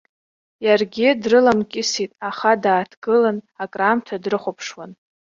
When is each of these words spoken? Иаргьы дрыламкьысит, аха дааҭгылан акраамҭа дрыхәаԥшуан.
Иаргьы 0.65 1.07
дрыламкьысит, 1.21 2.11
аха 2.29 2.51
дааҭгылан 2.63 3.37
акраамҭа 3.63 4.15
дрыхәаԥшуан. 4.23 4.91